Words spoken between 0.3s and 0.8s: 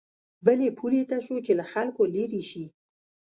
بلې